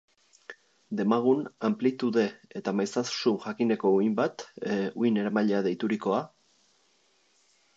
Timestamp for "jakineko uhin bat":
3.43-4.47